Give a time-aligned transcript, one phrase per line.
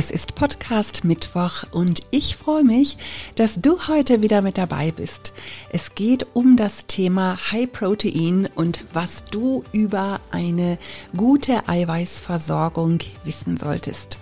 [0.00, 2.98] Es ist Podcast Mittwoch und ich freue mich,
[3.34, 5.32] dass du heute wieder mit dabei bist.
[5.70, 10.78] Es geht um das Thema High Protein und was du über eine
[11.16, 14.17] gute Eiweißversorgung wissen solltest.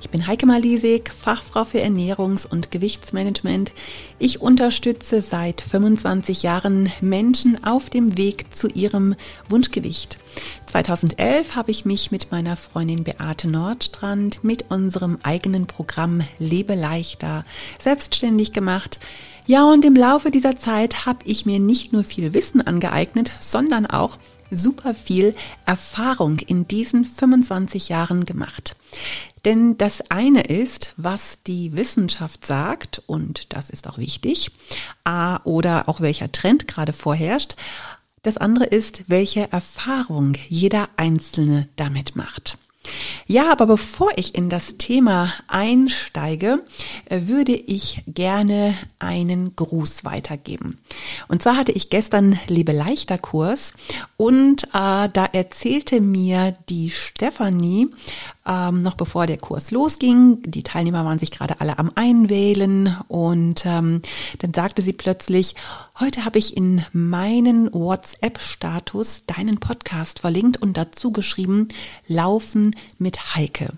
[0.00, 3.72] Ich bin Heike Malisek, Fachfrau für Ernährungs- und Gewichtsmanagement.
[4.18, 9.14] Ich unterstütze seit 25 Jahren Menschen auf dem Weg zu ihrem
[9.48, 10.18] Wunschgewicht.
[10.66, 17.44] 2011 habe ich mich mit meiner Freundin Beate Nordstrand mit unserem eigenen Programm Lebe leichter
[17.82, 18.98] selbstständig gemacht.
[19.46, 23.86] Ja, und im Laufe dieser Zeit habe ich mir nicht nur viel Wissen angeeignet, sondern
[23.86, 24.18] auch
[24.50, 25.34] super viel
[25.66, 28.76] Erfahrung in diesen 25 Jahren gemacht.
[29.44, 34.50] Denn das eine ist, was die Wissenschaft sagt, und das ist auch wichtig,
[35.44, 37.56] oder auch welcher Trend gerade vorherrscht.
[38.22, 42.58] Das andere ist, welche Erfahrung jeder Einzelne damit macht.
[43.26, 46.64] Ja, aber bevor ich in das Thema einsteige,
[47.06, 50.78] äh, würde ich gerne einen Gruß weitergeben.
[51.28, 53.74] Und zwar hatte ich gestern Lebe leichter Kurs
[54.16, 57.88] und äh, da erzählte mir die Stefanie,
[58.48, 63.64] ähm, noch bevor der Kurs losging, die Teilnehmer waren sich gerade alle am Einwählen und
[63.66, 64.02] ähm,
[64.38, 65.54] dann sagte sie plötzlich,
[66.00, 71.68] heute habe ich in meinen WhatsApp-Status deinen Podcast verlinkt und dazu geschrieben,
[72.06, 73.72] Laufen mit Heike.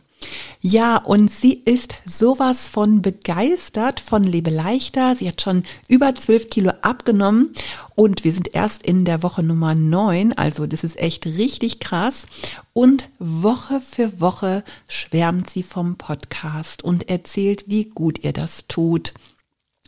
[0.60, 5.16] Ja, und sie ist sowas von begeistert von Lebe leichter.
[5.16, 7.54] Sie hat schon über zwölf Kilo abgenommen
[7.94, 10.34] und wir sind erst in der Woche Nummer neun.
[10.34, 12.26] Also das ist echt richtig krass.
[12.74, 19.14] Und Woche für Woche schwärmt sie vom Podcast und erzählt, wie gut ihr das tut.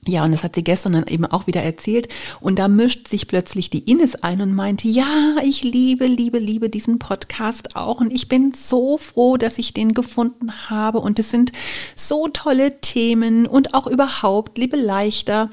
[0.05, 2.09] Ja, und das hat sie gestern dann eben auch wieder erzählt.
[2.41, 6.69] Und da mischt sich plötzlich die Ines ein und meinte, ja, ich liebe, liebe, liebe
[6.69, 8.01] diesen Podcast auch.
[8.01, 10.99] Und ich bin so froh, dass ich den gefunden habe.
[10.99, 11.53] Und es sind
[11.95, 15.51] so tolle Themen und auch überhaupt, liebe Leichter.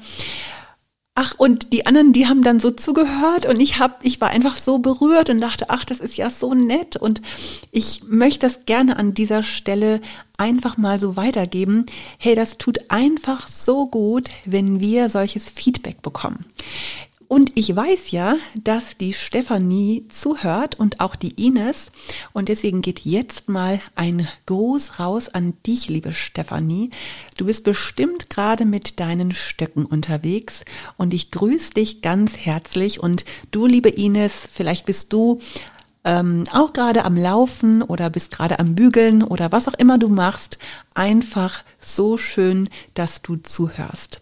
[1.22, 4.56] Ach, und die anderen, die haben dann so zugehört und ich hab, ich war einfach
[4.56, 7.20] so berührt und dachte, ach, das ist ja so nett und
[7.70, 10.00] ich möchte das gerne an dieser Stelle
[10.38, 11.84] einfach mal so weitergeben.
[12.16, 16.46] Hey, das tut einfach so gut, wenn wir solches Feedback bekommen.
[17.32, 21.92] Und ich weiß ja, dass die Stefanie zuhört und auch die Ines.
[22.32, 26.90] Und deswegen geht jetzt mal ein Gruß raus an dich, liebe Stefanie.
[27.36, 30.64] Du bist bestimmt gerade mit deinen Stöcken unterwegs
[30.96, 32.98] und ich grüße dich ganz herzlich.
[33.00, 35.40] Und du, liebe Ines, vielleicht bist du
[36.02, 40.08] ähm, auch gerade am Laufen oder bist gerade am Bügeln oder was auch immer du
[40.08, 40.58] machst,
[40.96, 44.20] einfach so schön, dass du zuhörst.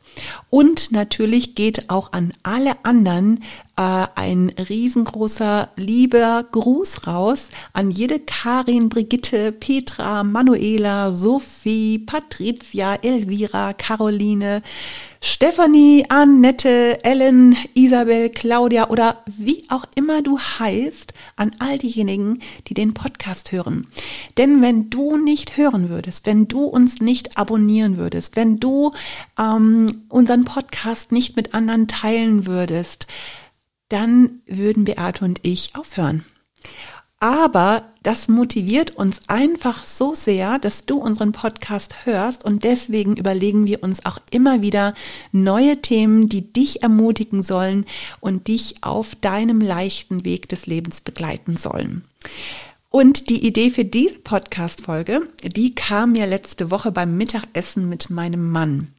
[0.50, 3.44] Und natürlich geht auch an alle anderen
[3.76, 13.72] äh, ein riesengroßer lieber Gruß raus an jede Karin, Brigitte, Petra, Manuela, Sophie, Patricia, Elvira,
[13.74, 14.62] Caroline,
[15.20, 22.74] Stephanie, Annette, Ellen, Isabel, Claudia oder wie auch immer du heißt, an all diejenigen, die
[22.74, 23.88] den Podcast hören.
[24.36, 28.92] Denn wenn du nicht hören würdest, wenn du uns nicht abonnieren würdest, wenn du
[29.38, 33.08] ähm, unseren Podcast nicht mit anderen teilen würdest,
[33.88, 36.24] dann würden Beate und ich aufhören.
[37.20, 43.66] Aber das motiviert uns einfach so sehr, dass du unseren Podcast hörst und deswegen überlegen
[43.66, 44.94] wir uns auch immer wieder
[45.32, 47.86] neue Themen, die dich ermutigen sollen
[48.20, 52.04] und dich auf deinem leichten Weg des Lebens begleiten sollen.
[52.90, 58.50] Und die Idee für diese Podcast-Folge, die kam mir letzte Woche beim Mittagessen mit meinem
[58.50, 58.92] Mann.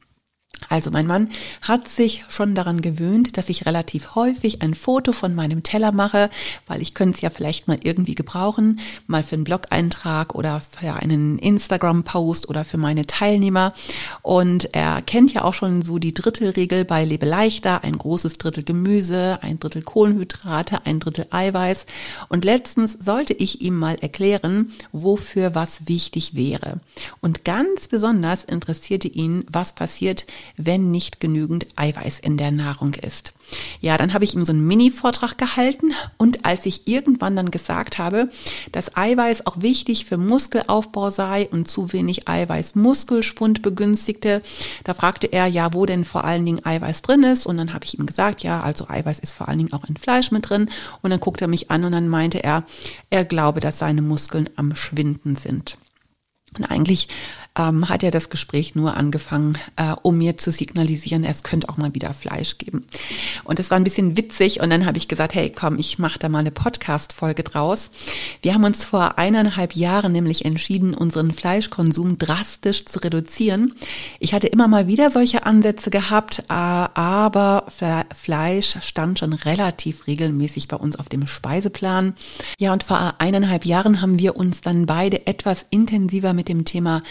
[0.68, 1.30] Also mein Mann
[1.62, 6.30] hat sich schon daran gewöhnt, dass ich relativ häufig ein Foto von meinem Teller mache,
[6.68, 8.78] weil ich könnte es ja vielleicht mal irgendwie gebrauchen,
[9.08, 13.72] mal für einen Blog-Eintrag oder für einen Instagram-Post oder für meine Teilnehmer.
[14.22, 18.62] Und er kennt ja auch schon so die Drittelregel bei Lebe leichter, ein großes Drittel
[18.62, 21.86] Gemüse, ein Drittel Kohlenhydrate, ein Drittel Eiweiß.
[22.28, 26.78] Und letztens sollte ich ihm mal erklären, wofür was wichtig wäre.
[27.20, 30.26] Und ganz besonders interessierte ihn, was passiert,
[30.56, 33.32] wenn nicht genügend Eiweiß in der Nahrung ist.
[33.80, 37.98] Ja, dann habe ich ihm so einen Mini-Vortrag gehalten und als ich irgendwann dann gesagt
[37.98, 38.28] habe,
[38.72, 44.42] dass Eiweiß auch wichtig für Muskelaufbau sei und zu wenig Eiweiß Muskelspund begünstigte,
[44.84, 47.84] da fragte er, ja, wo denn vor allen Dingen Eiweiß drin ist und dann habe
[47.84, 50.70] ich ihm gesagt, ja, also Eiweiß ist vor allen Dingen auch in Fleisch mit drin
[51.02, 52.64] und dann guckte er mich an und dann meinte er,
[53.10, 55.76] er glaube, dass seine Muskeln am Schwinden sind.
[56.56, 57.08] Und eigentlich
[57.56, 61.76] ähm, hat ja das Gespräch nur angefangen, äh, um mir zu signalisieren, es könnte auch
[61.76, 62.86] mal wieder Fleisch geben.
[63.44, 66.18] Und das war ein bisschen witzig und dann habe ich gesagt, hey, komm, ich mache
[66.18, 67.90] da mal eine Podcast-Folge draus.
[68.42, 73.74] Wir haben uns vor eineinhalb Jahren nämlich entschieden, unseren Fleischkonsum drastisch zu reduzieren.
[74.20, 77.66] Ich hatte immer mal wieder solche Ansätze gehabt, äh, aber
[78.14, 82.14] Fleisch stand schon relativ regelmäßig bei uns auf dem Speiseplan.
[82.58, 87.02] Ja, und vor eineinhalb Jahren haben wir uns dann beide etwas intensiver mit dem Thema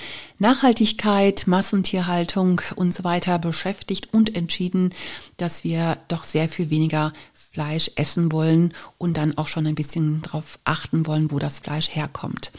[0.42, 4.94] Nachhaltigkeit, Massentierhaltung und so weiter beschäftigt und entschieden,
[5.36, 7.12] dass wir doch sehr viel weniger
[7.52, 11.90] Fleisch essen wollen und dann auch schon ein bisschen darauf achten wollen, wo das Fleisch
[11.90, 12.52] herkommt.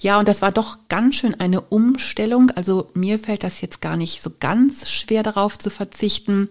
[0.00, 2.50] Ja, und das war doch ganz schön eine Umstellung.
[2.54, 6.50] Also mir fällt das jetzt gar nicht so ganz schwer darauf zu verzichten.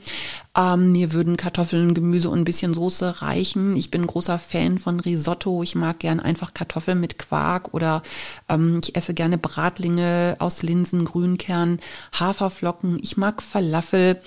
[0.55, 3.75] Ähm, mir würden Kartoffeln, Gemüse und ein bisschen Soße reichen.
[3.75, 5.61] Ich bin großer Fan von Risotto.
[5.61, 8.01] Ich mag gern einfach Kartoffeln mit Quark oder
[8.49, 11.79] ähm, ich esse gerne Bratlinge aus Linsen, Grünkern,
[12.11, 12.99] Haferflocken.
[13.03, 14.19] Ich mag Falafel.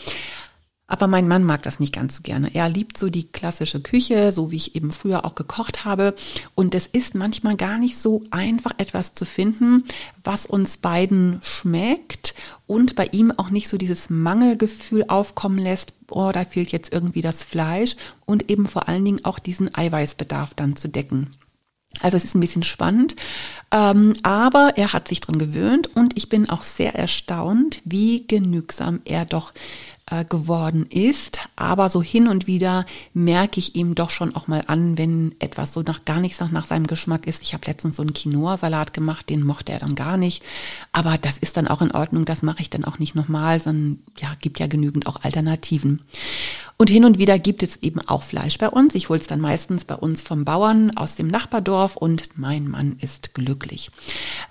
[0.89, 2.55] Aber mein Mann mag das nicht ganz so gerne.
[2.55, 6.15] Er liebt so die klassische Küche, so wie ich eben früher auch gekocht habe.
[6.55, 9.85] Und es ist manchmal gar nicht so einfach, etwas zu finden,
[10.23, 12.35] was uns beiden schmeckt
[12.67, 17.23] und bei ihm auch nicht so dieses Mangelgefühl aufkommen lässt, oh, da fehlt jetzt irgendwie
[17.23, 21.31] das Fleisch und eben vor allen Dingen auch diesen Eiweißbedarf dann zu decken.
[22.01, 23.17] Also es ist ein bisschen spannend,
[23.71, 29.01] ähm, aber er hat sich dran gewöhnt und ich bin auch sehr erstaunt, wie genügsam
[29.05, 29.53] er doch
[30.11, 31.41] äh, geworden ist.
[31.57, 35.73] Aber so hin und wieder merke ich ihm doch schon auch mal an, wenn etwas
[35.73, 37.43] so nach gar nichts nach, nach seinem Geschmack ist.
[37.43, 40.43] Ich habe letztens so einen Quinoa-Salat gemacht, den mochte er dann gar nicht.
[40.93, 43.99] Aber das ist dann auch in Ordnung, das mache ich dann auch nicht nochmal, sondern
[44.21, 46.03] ja, gibt ja genügend auch Alternativen.
[46.79, 48.95] Und hin und wieder gibt es eben auch Fleisch bei uns.
[48.95, 52.99] Ich hole es dann meistens bei uns vom Bauern aus dem Nachbardorf und mein Mann
[53.01, 53.91] ist glücklich.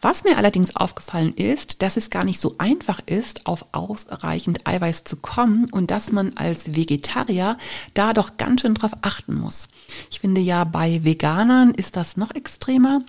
[0.02, 5.04] Was mir allerdings aufgefallen ist, dass es gar nicht so einfach ist, auf ausreichend Eiweiß
[5.04, 7.60] zu kommen und dass man als Vegetarier
[7.94, 9.68] da doch ganz schön drauf achten muss.
[10.10, 13.04] Ich finde ja, bei Veganern ist das noch extremer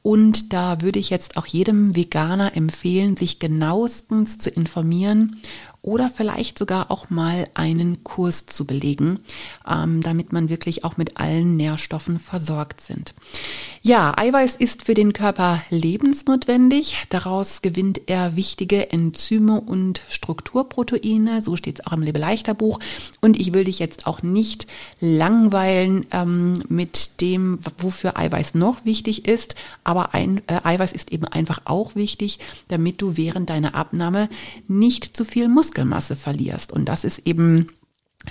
[0.00, 5.42] und da würde ich jetzt auch jedem Veganer empfehlen, sich genauestens zu informieren
[5.82, 9.18] oder vielleicht sogar auch mal einen Kurs zu belegen,
[9.68, 13.14] ähm, damit man wirklich auch mit allen Nährstoffen versorgt sind.
[13.84, 17.06] Ja, Eiweiß ist für den Körper lebensnotwendig.
[17.10, 21.42] Daraus gewinnt er wichtige Enzyme und Strukturproteine.
[21.42, 22.78] So steht es auch im Lebeleichter Buch.
[23.20, 24.68] Und ich will dich jetzt auch nicht
[25.00, 29.56] langweilen ähm, mit dem, wofür Eiweiß noch wichtig ist.
[29.82, 32.38] Aber ein, äh, Eiweiß ist eben einfach auch wichtig,
[32.68, 34.28] damit du während deiner Abnahme
[34.68, 36.70] nicht zu viel Muskelmasse verlierst.
[36.72, 37.66] Und das ist eben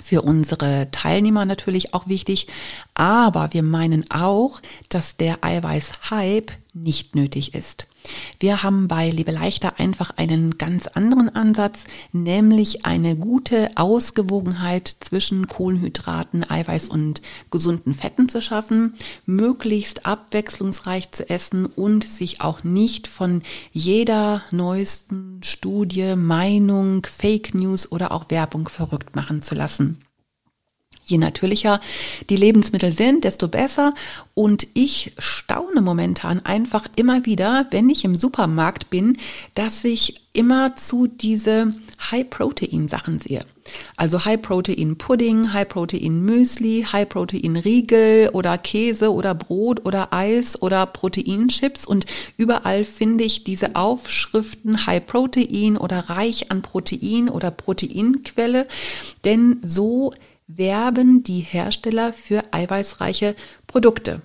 [0.02, 2.46] für unsere Teilnehmer natürlich auch wichtig.
[2.94, 7.86] Aber wir meinen auch, dass der Eiweiß-Hype nicht nötig ist.
[8.40, 15.46] Wir haben bei Lebe leichter einfach einen ganz anderen Ansatz, nämlich eine gute Ausgewogenheit zwischen
[15.46, 18.94] Kohlenhydraten, Eiweiß und gesunden Fetten zu schaffen,
[19.26, 23.42] möglichst abwechslungsreich zu essen und sich auch nicht von
[23.72, 29.98] jeder neuesten Studie, Meinung, Fake News oder auch Werbung verrückt machen zu lassen.
[31.04, 31.80] Je natürlicher
[32.30, 33.94] die Lebensmittel sind, desto besser.
[34.34, 39.18] Und ich staune momentan einfach immer wieder, wenn ich im Supermarkt bin,
[39.54, 41.70] dass ich immer zu diese
[42.10, 43.44] High-Protein-Sachen sehe.
[43.96, 53.24] Also High-Protein-Pudding, High-Protein-Müsli, High-Protein-Riegel oder Käse oder Brot oder Eis oder Proteinchips und überall finde
[53.24, 58.66] ich diese Aufschriften High-Protein oder reich an Protein oder Proteinquelle,
[59.24, 60.12] denn so
[60.56, 63.34] werben die Hersteller für eiweißreiche
[63.66, 64.22] Produkte.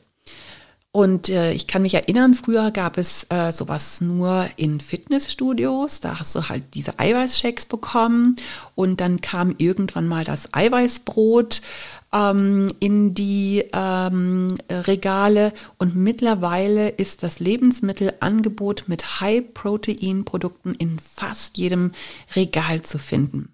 [0.97, 5.99] Und äh, ich kann mich erinnern, früher gab es äh, sowas nur in Fitnessstudios.
[5.99, 8.37] Da hast du halt diese Eiweißshakes bekommen
[8.73, 11.61] und dann kam irgendwann mal das Eiweißbrot
[12.13, 21.91] ähm, in die ähm, Regale und mittlerweile ist das Lebensmittelangebot mit High-Protein-Produkten in fast jedem
[22.35, 23.49] Regal zu finden.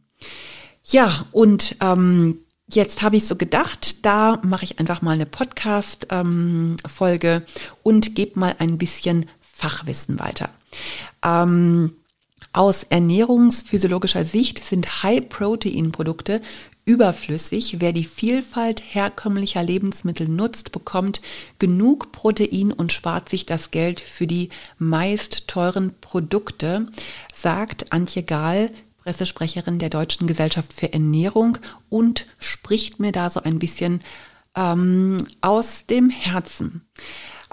[0.86, 7.27] Ja, und ähm, Jetzt habe ich so gedacht, da mache ich einfach mal eine Podcast-Folge
[7.27, 7.43] ähm,
[7.84, 10.50] und gebe mal ein bisschen Fachwissen weiter.
[11.24, 11.93] Ähm,
[12.53, 16.41] aus ernährungsphysiologischer Sicht sind High-Protein-Produkte
[16.86, 17.77] überflüssig.
[17.79, 21.22] Wer die Vielfalt herkömmlicher Lebensmittel nutzt, bekommt
[21.60, 26.86] genug Protein und spart sich das Geld für die meist teuren Produkte,
[27.34, 28.70] sagt Antje Gahl,
[29.03, 31.57] Pressesprecherin der Deutschen Gesellschaft für Ernährung
[31.89, 34.00] und spricht mir da so ein bisschen
[34.55, 36.88] ähm, aus dem Herzen.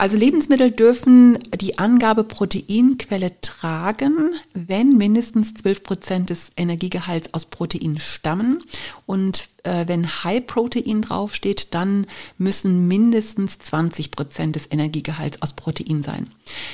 [0.00, 7.98] Also Lebensmittel dürfen die Angabe Proteinquelle tragen, wenn mindestens 12 Prozent des Energiegehalts aus Protein
[7.98, 8.64] stammen.
[9.04, 12.06] Und äh, wenn High Protein draufsteht, dann
[12.38, 16.30] müssen mindestens 20 Prozent des Energiegehalts aus Protein sein.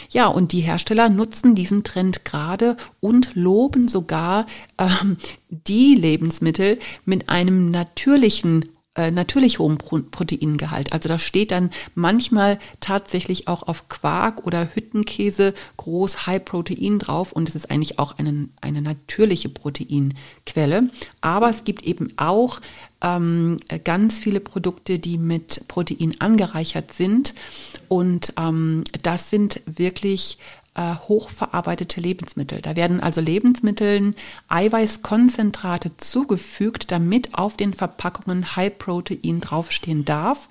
[0.08, 4.46] Ja, und die Hersteller nutzen diesen Trend gerade und loben sogar
[4.78, 5.16] ähm,
[5.50, 8.66] die Lebensmittel mit einem natürlichen
[8.96, 10.92] äh, natürlich hohem Proteingehalt.
[10.92, 17.32] Also da steht dann manchmal tatsächlich auch auf Quark oder Hüttenkäse groß High Protein drauf
[17.32, 20.90] und es ist eigentlich auch eine, eine natürliche Proteinquelle.
[21.20, 22.60] Aber es gibt eben auch
[23.02, 27.34] ähm, ganz viele Produkte, die mit Protein angereichert sind
[27.88, 30.38] und ähm, das sind wirklich
[30.76, 32.60] äh, hochverarbeitete Lebensmittel.
[32.60, 34.14] Da werden also Lebensmitteln
[34.48, 40.48] Eiweißkonzentrate zugefügt, damit auf den Verpackungen High Protein draufstehen darf.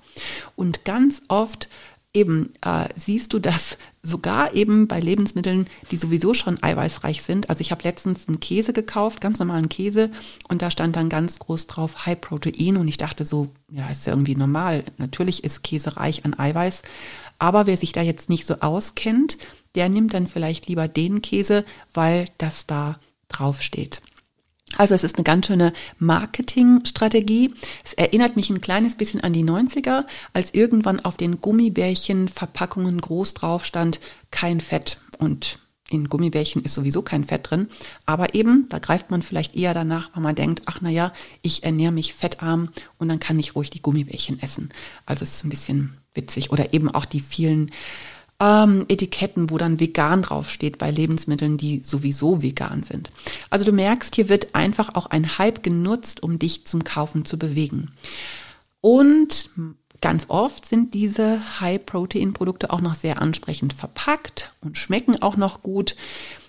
[0.56, 1.68] Und ganz oft
[2.12, 7.50] eben äh, siehst du das sogar eben bei Lebensmitteln, die sowieso schon eiweißreich sind.
[7.50, 10.10] Also ich habe letztens einen Käse gekauft, ganz normalen Käse,
[10.48, 14.06] und da stand dann ganz groß drauf High Protein und ich dachte so, ja, ist
[14.06, 14.82] ja irgendwie normal.
[14.96, 16.82] Natürlich ist Käse reich an Eiweiß,
[17.38, 19.36] aber wer sich da jetzt nicht so auskennt,
[19.76, 21.64] der nimmt dann vielleicht lieber den Käse,
[21.94, 24.00] weil das da drauf steht.
[24.76, 27.54] Also es ist eine ganz schöne Marketingstrategie.
[27.84, 33.34] Es erinnert mich ein kleines bisschen an die 90er, als irgendwann auf den Gummibärchen-Verpackungen groß
[33.34, 34.98] drauf stand, kein Fett.
[35.18, 37.68] Und in Gummibärchen ist sowieso kein Fett drin.
[38.06, 41.92] Aber eben, da greift man vielleicht eher danach, weil man denkt, ach naja, ich ernähre
[41.92, 44.70] mich fettarm und dann kann ich ruhig die Gummibärchen essen.
[45.06, 46.50] Also es ist ein bisschen witzig.
[46.50, 47.70] Oder eben auch die vielen
[48.40, 53.10] ähm, Etiketten, wo dann vegan draufsteht bei Lebensmitteln, die sowieso vegan sind.
[53.50, 57.38] Also du merkst, hier wird einfach auch ein Hype genutzt, um dich zum Kaufen zu
[57.38, 57.90] bewegen.
[58.80, 59.50] Und
[60.00, 65.96] ganz oft sind diese High-Protein-Produkte auch noch sehr ansprechend verpackt und schmecken auch noch gut.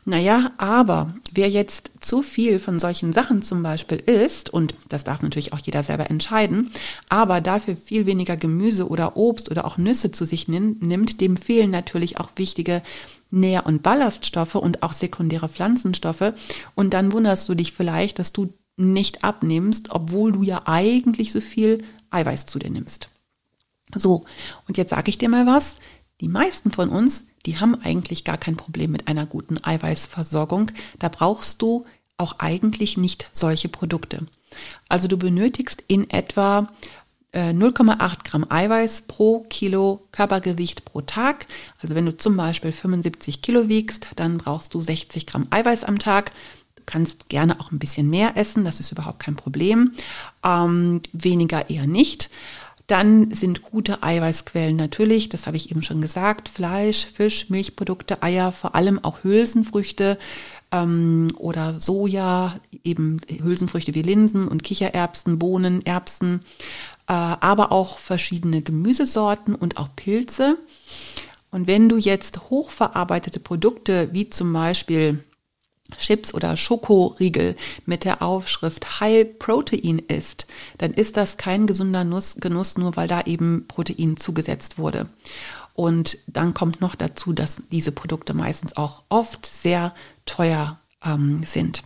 [0.09, 5.21] Naja, aber wer jetzt zu viel von solchen Sachen zum Beispiel isst, und das darf
[5.21, 6.71] natürlich auch jeder selber entscheiden,
[7.09, 11.71] aber dafür viel weniger Gemüse oder Obst oder auch Nüsse zu sich nimmt, dem fehlen
[11.71, 12.83] natürlich auch wichtige
[13.31, 16.31] Nähr- und Ballaststoffe und auch sekundäre Pflanzenstoffe.
[16.73, 21.41] Und dann wunderst du dich vielleicht, dass du nicht abnimmst, obwohl du ja eigentlich so
[21.41, 23.09] viel Eiweiß zu dir nimmst.
[23.93, 24.23] So,
[24.69, 25.75] und jetzt sage ich dir mal was.
[26.21, 30.72] Die meisten von uns die haben eigentlich gar kein Problem mit einer guten Eiweißversorgung.
[31.00, 31.86] Da brauchst du
[32.18, 34.27] auch eigentlich nicht solche Produkte.
[34.89, 36.68] Also du benötigst in etwa
[37.34, 41.48] 0,8 äh, Gramm Eiweiß pro Kilo Körpergewicht pro Tag.
[41.82, 46.00] Also wenn du zum Beispiel 75 Kilo wiegst, dann brauchst du 60 Gramm Eiweiß am
[46.00, 46.32] Tag.
[46.75, 49.94] Du kannst gerne auch ein bisschen mehr essen, das ist überhaupt kein Problem.
[50.44, 52.30] Ähm, weniger eher nicht.
[52.88, 58.53] Dann sind gute Eiweißquellen natürlich, das habe ich eben schon gesagt, Fleisch, Fisch, Milchprodukte, Eier,
[58.53, 60.17] vor allem auch Hülsenfrüchte
[60.72, 66.39] ähm, oder Soja, eben Hülsenfrüchte wie Linsen und Kichererbsen, Bohnen, Erbsen,
[67.08, 70.58] äh, aber auch verschiedene Gemüsesorten und auch Pilze.
[71.51, 75.24] Und wenn du jetzt hochverarbeitete Produkte wie zum Beispiel
[75.98, 82.38] Chips oder Schokoriegel mit der Aufschrift High Protein ist, dann ist das kein gesunder Nuss,
[82.39, 85.08] Genuss, nur weil da eben Protein zugesetzt wurde.
[85.74, 89.94] Und dann kommt noch dazu, dass diese Produkte meistens auch oft sehr
[90.25, 91.84] teuer ähm, sind.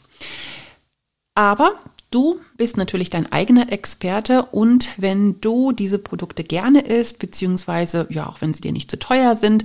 [1.36, 1.74] Aber
[2.12, 8.28] Du bist natürlich dein eigener Experte und wenn du diese Produkte gerne isst, beziehungsweise ja,
[8.28, 9.64] auch wenn sie dir nicht zu teuer sind,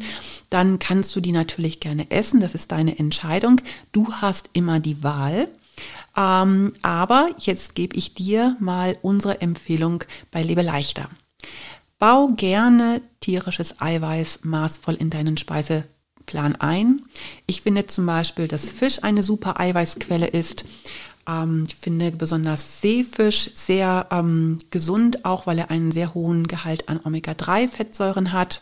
[0.49, 2.39] dann kannst du die natürlich gerne essen.
[2.39, 3.61] Das ist deine Entscheidung.
[3.91, 5.49] Du hast immer die Wahl.
[6.17, 11.11] Ähm, aber jetzt gebe ich dir mal unsere Empfehlung bei Lebe leichter.
[11.99, 17.03] Bau gerne tierisches Eiweiß maßvoll in deinen Speiseplan ein.
[17.47, 20.65] Ich finde zum Beispiel, dass Fisch eine super Eiweißquelle ist.
[21.29, 26.89] Ähm, ich finde besonders Seefisch sehr ähm, gesund, auch weil er einen sehr hohen Gehalt
[26.89, 28.61] an Omega-3-Fettsäuren hat.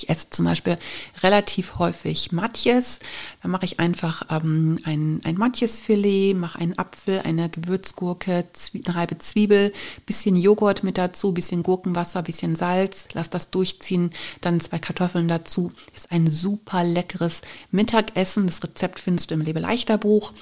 [0.00, 0.78] Ich esse zum Beispiel
[1.24, 3.00] relativ häufig Matjes.
[3.42, 8.94] Da mache ich einfach ähm, ein, ein Matjesfilet, mache einen Apfel, eine Gewürzgurke, Zwie eine
[8.94, 9.72] halbe Zwiebel,
[10.06, 15.72] bisschen Joghurt mit dazu, bisschen Gurkenwasser, bisschen Salz, lass das durchziehen, dann zwei Kartoffeln dazu.
[15.92, 17.40] Ist ein super leckeres
[17.72, 18.46] Mittagessen.
[18.46, 20.32] Das Rezept findest du im Lebeleichter Buch.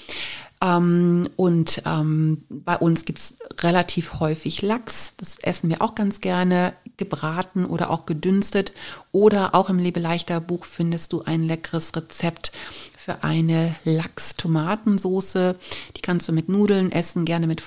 [0.62, 5.12] Ähm, und ähm, bei uns gibt's relativ häufig Lachs.
[5.18, 8.72] Das essen wir auch ganz gerne, gebraten oder auch gedünstet.
[9.12, 12.52] Oder auch im Lebeleichter Buch findest du ein leckeres Rezept
[12.96, 15.56] für eine Lachs-Tomatensoße.
[15.96, 17.60] Die kannst du mit Nudeln essen, gerne mit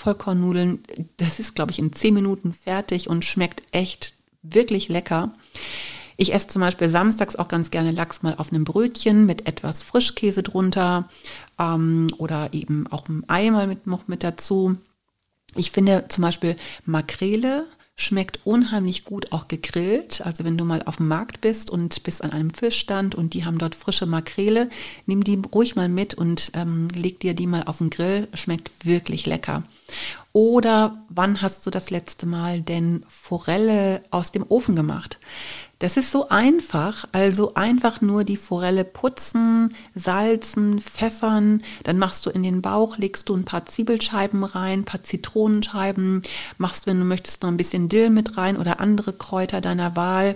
[6.17, 9.83] Ich esse zum Beispiel samstags auch ganz gerne Lachs mal auf einem Brötchen mit etwas
[9.83, 11.07] Frischkäse drunter
[11.59, 14.77] ähm, oder eben auch ein Ei mit, noch mit dazu.
[15.55, 17.65] Ich finde zum Beispiel Makrele
[17.99, 20.21] schmeckt unheimlich gut auch gegrillt.
[20.25, 23.43] Also wenn du mal auf dem Markt bist und bist an einem Fischstand und die
[23.43, 24.69] haben dort frische Makrele,
[25.05, 28.29] nimm die ruhig mal mit und ähm, leg dir die mal auf den Grill.
[28.33, 29.63] Schmeckt wirklich lecker.
[30.31, 35.19] Oder wann hast du das letzte Mal denn Forelle aus dem Ofen gemacht?
[35.79, 42.29] Das ist so einfach, also einfach nur die Forelle putzen, salzen, pfeffern, dann machst du
[42.29, 46.21] in den Bauch, legst du ein paar Zwiebelscheiben rein, ein paar Zitronenscheiben,
[46.57, 50.35] machst, wenn du möchtest, noch ein bisschen Dill mit rein oder andere Kräuter deiner Wahl.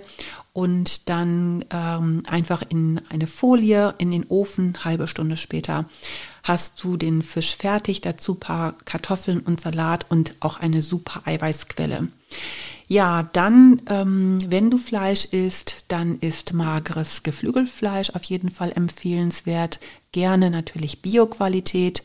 [0.54, 5.84] Und dann ähm, einfach in eine Folie in den Ofen, halbe Stunde später
[6.44, 12.08] hast du den Fisch fertig, dazu paar Kartoffeln und Salat und auch eine super Eiweißquelle.
[12.86, 19.80] Ja, dann, ähm, wenn du Fleisch isst, dann ist mageres Geflügelfleisch auf jeden Fall empfehlenswert.
[20.12, 22.02] Gerne natürlich Bioqualität.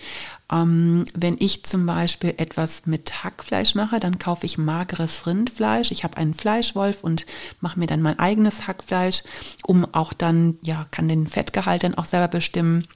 [0.51, 5.91] Ähm, wenn ich zum Beispiel etwas mit Hackfleisch mache, dann kaufe ich mageres Rindfleisch.
[5.91, 7.25] Ich habe einen Fleischwolf und
[7.59, 9.23] mache mir dann mein eigenes Hackfleisch,
[9.63, 12.87] um auch dann, ja, kann den Fettgehalt dann auch selber bestimmen.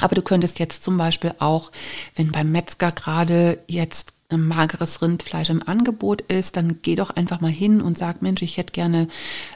[0.00, 1.70] Aber du könntest jetzt zum Beispiel auch,
[2.16, 7.50] wenn beim Metzger gerade jetzt mageres Rindfleisch im Angebot ist, dann geh doch einfach mal
[7.50, 9.08] hin und sag, Mensch, ich hätte gerne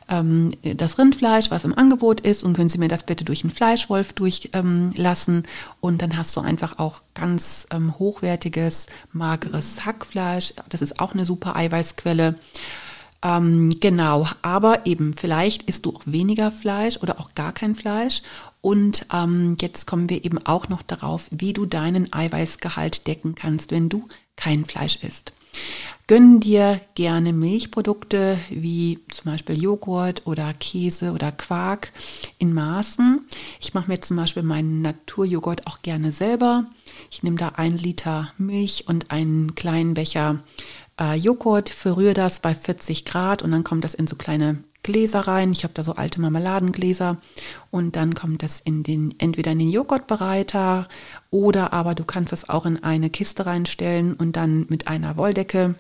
[0.08, 3.52] ähm, das Rindfleisch, was im Angebot ist und können Sie mir das bitte durch einen
[3.52, 5.42] Fleischwolf durchlassen ähm,
[5.80, 10.54] und dann hast du einfach auch ganz ähm, hochwertiges, mageres Hackfleisch.
[10.68, 12.38] Das ist auch eine super Eiweißquelle.
[13.22, 18.22] Ähm, genau, aber eben vielleicht isst du auch weniger Fleisch oder auch gar kein Fleisch
[18.66, 23.70] und ähm, jetzt kommen wir eben auch noch darauf, wie du deinen Eiweißgehalt decken kannst,
[23.70, 25.32] wenn du kein Fleisch isst.
[26.08, 31.92] Gönn dir gerne Milchprodukte wie zum Beispiel Joghurt oder Käse oder Quark
[32.38, 33.24] in Maßen.
[33.60, 36.64] Ich mache mir zum Beispiel meinen Naturjoghurt auch gerne selber.
[37.08, 40.40] Ich nehme da ein Liter Milch und einen kleinen Becher
[41.00, 45.20] äh, Joghurt, verrühre das bei 40 Grad und dann kommt das in so kleine Gläser
[45.20, 45.50] rein.
[45.50, 47.16] Ich habe da so alte Marmeladengläser
[47.72, 50.88] und dann kommt das in den entweder in den Joghurtbereiter
[51.30, 55.74] oder aber du kannst es auch in eine Kiste reinstellen und dann mit einer Wolldecke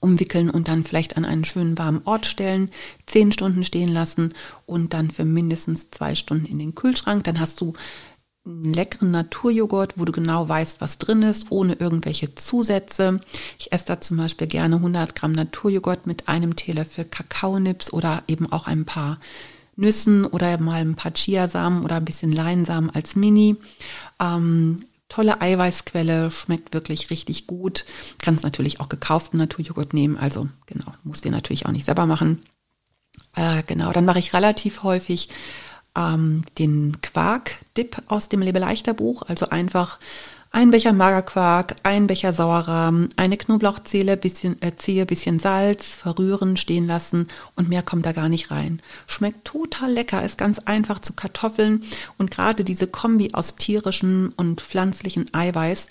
[0.00, 2.70] umwickeln und dann vielleicht an einen schönen warmen Ort stellen,
[3.06, 4.34] zehn Stunden stehen lassen
[4.66, 7.22] und dann für mindestens zwei Stunden in den Kühlschrank.
[7.24, 7.72] Dann hast du
[8.46, 13.20] einen leckeren Naturjoghurt, wo du genau weißt, was drin ist, ohne irgendwelche Zusätze.
[13.64, 18.52] Ich esse da zum Beispiel gerne 100 Gramm Naturjoghurt mit einem Teelöffel Kakaonips oder eben
[18.52, 19.18] auch ein paar
[19.74, 23.56] Nüssen oder mal ein paar Chiasamen oder ein bisschen Leinsamen als Mini.
[24.20, 27.86] Ähm, tolle Eiweißquelle, schmeckt wirklich richtig gut.
[28.18, 32.42] Kannst natürlich auch gekauften Naturjoghurt nehmen, also genau, musst dir natürlich auch nicht selber machen.
[33.34, 35.30] Äh, genau, dann mache ich relativ häufig
[35.96, 39.98] ähm, den Quark-Dip aus dem Lebeleichter Buch, also einfach
[40.54, 46.86] ein Becher Magerquark, ein Becher Sauerrahm, eine Knoblauchzehe, bisschen, äh, Zehe, bisschen Salz, verrühren, stehen
[46.86, 48.80] lassen und mehr kommt da gar nicht rein.
[49.08, 51.82] Schmeckt total lecker, ist ganz einfach zu Kartoffeln
[52.18, 55.88] und gerade diese Kombi aus tierischem und pflanzlichen Eiweiß,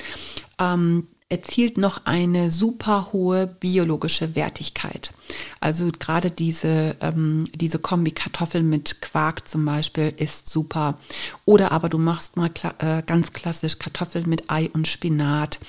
[0.61, 5.11] ähm, erzielt noch eine super hohe biologische Wertigkeit.
[5.59, 10.99] Also gerade diese, ähm, diese Kombi Kartoffeln mit Quark zum Beispiel ist super.
[11.45, 15.59] Oder aber du machst mal kla äh, ganz klassisch Kartoffeln mit Ei und Spinat.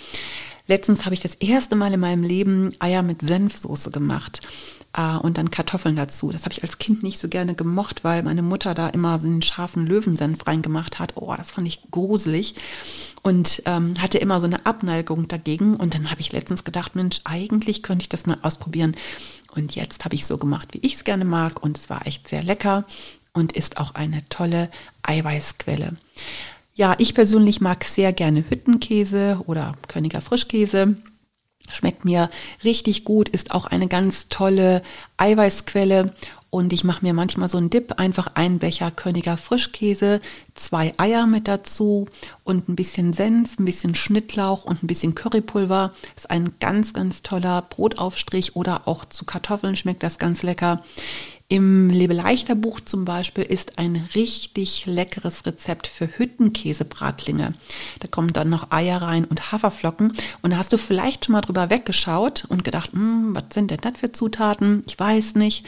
[0.66, 4.40] Letztens habe ich das erste Mal in meinem Leben Eier mit Senfsoße gemacht
[4.96, 6.30] äh, und dann Kartoffeln dazu.
[6.30, 9.26] Das habe ich als Kind nicht so gerne gemocht, weil meine Mutter da immer so
[9.26, 11.12] einen scharfen Löwensenf reingemacht hat.
[11.16, 12.54] Oh, das fand ich gruselig
[13.22, 15.76] und ähm, hatte immer so eine Abneigung dagegen.
[15.76, 18.96] Und dann habe ich letztens gedacht, Mensch, eigentlich könnte ich das mal ausprobieren.
[19.54, 21.62] Und jetzt habe ich so gemacht, wie ich es gerne mag.
[21.62, 22.84] Und es war echt sehr lecker
[23.32, 24.70] und ist auch eine tolle
[25.02, 25.96] Eiweißquelle.
[26.76, 30.96] Ja, ich persönlich mag sehr gerne Hüttenkäse oder Königer Frischkäse.
[31.70, 32.30] Schmeckt mir
[32.62, 34.82] richtig gut, ist auch eine ganz tolle
[35.16, 36.12] Eiweißquelle.
[36.54, 40.20] Und ich mache mir manchmal so einen Dip, einfach einen Becher Königer Frischkäse,
[40.54, 42.06] zwei Eier mit dazu
[42.44, 45.92] und ein bisschen Senf, ein bisschen Schnittlauch und ein bisschen Currypulver.
[46.14, 50.84] Ist ein ganz, ganz toller Brotaufstrich oder auch zu Kartoffeln schmeckt das ganz lecker.
[51.48, 57.52] Im Lebeleichter Buch zum Beispiel ist ein richtig leckeres Rezept für Hüttenkäsebratlinge.
[58.00, 60.14] Da kommen dann noch Eier rein und Haferflocken.
[60.40, 63.80] Und da hast du vielleicht schon mal drüber weggeschaut und gedacht, hm, was sind denn
[63.82, 64.84] das für Zutaten?
[64.86, 65.66] Ich weiß nicht.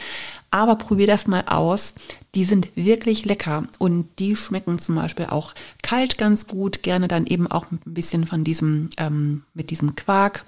[0.49, 1.93] Aber probier das mal aus.
[2.33, 6.81] Die sind wirklich lecker und die schmecken zum Beispiel auch kalt ganz gut.
[6.81, 10.43] Gerne dann eben auch mit ein bisschen von diesem, ähm, mit diesem Quark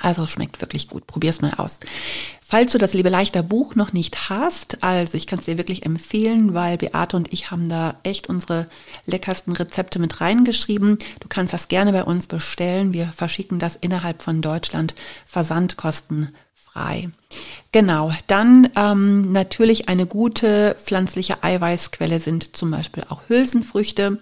[0.00, 1.06] Also schmeckt wirklich gut.
[1.06, 1.78] Probier's mal aus.
[2.42, 5.86] Falls du das Liebe leichter Buch noch nicht hast, also ich kann es dir wirklich
[5.86, 8.66] empfehlen, weil Beate und ich haben da echt unsere
[9.06, 10.98] leckersten Rezepte mit reingeschrieben.
[11.20, 12.92] Du kannst das gerne bei uns bestellen.
[12.92, 14.94] Wir verschicken das innerhalb von Deutschland
[15.26, 17.10] versandkostenfrei.
[17.72, 24.18] Genau, dann ähm, natürlich eine gute pflanzliche Eiweißquelle sind zum Beispiel auch Hülsenfrüchte.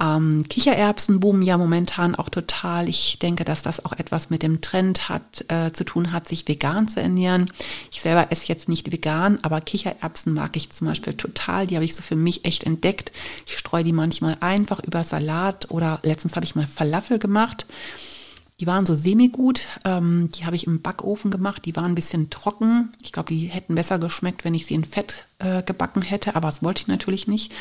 [0.00, 2.88] Ähm, Kichererbsen boomen ja momentan auch total.
[2.88, 6.46] Ich denke, dass das auch etwas mit dem Trend hat, äh, zu tun hat, sich
[6.46, 7.50] vegan zu ernähren.
[7.90, 11.66] Ich selber esse jetzt nicht vegan, aber Kichererbsen mag ich zum Beispiel total.
[11.66, 13.12] Die habe ich so für mich echt entdeckt.
[13.46, 17.66] Ich streue die manchmal einfach über Salat oder letztens habe ich mal Falafel gemacht.
[18.60, 19.60] Die waren so semi-gut.
[19.84, 21.64] Ähm, die habe ich im Backofen gemacht.
[21.64, 22.90] Die waren ein bisschen trocken.
[23.02, 26.48] Ich glaube, die hätten besser geschmeckt, wenn ich sie in Fett äh, gebacken hätte, aber
[26.48, 27.52] das wollte ich natürlich nicht.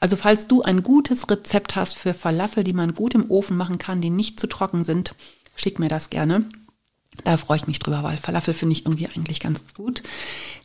[0.00, 3.78] Also falls du ein gutes Rezept hast für Falafel, die man gut im Ofen machen
[3.78, 5.14] kann, die nicht zu trocken sind,
[5.54, 6.44] schick mir das gerne.
[7.24, 10.02] Da freue ich mich drüber, weil Falafel finde ich irgendwie eigentlich ganz gut.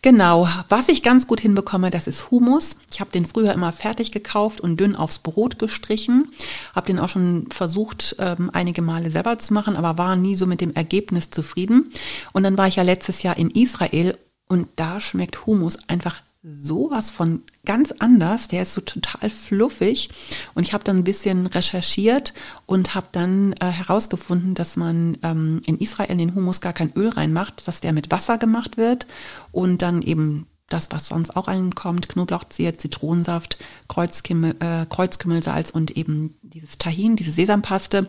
[0.02, 2.76] Genau, was ich ganz gut hinbekomme, das ist Humus.
[2.92, 6.32] Ich habe den früher immer fertig gekauft und dünn aufs Brot gestrichen.
[6.76, 10.46] Habe den auch schon versucht, ähm, einige Male selber zu machen, aber war nie so
[10.46, 11.92] mit dem Ergebnis zufrieden.
[12.34, 17.10] Und dann war ich ja letztes Jahr in Israel und da schmeckt Humus einfach sowas
[17.10, 18.50] von ganz anders.
[18.50, 20.10] Der ist so total fluffig.
[20.54, 22.34] Und ich habe dann ein bisschen recherchiert
[22.66, 26.92] und habe dann äh, herausgefunden, dass man ähm, in Israel in den Humus gar kein
[26.94, 29.08] Öl reinmacht, dass der mit Wasser gemacht wird
[29.52, 33.58] und dann eben das, was sonst auch reinkommt, Knoblauchzehe, Zitronensaft,
[33.90, 38.08] Kreuzkümmel, äh, Kreuzkümmelsalz und eben dieses Tahin, diese Sesampaste.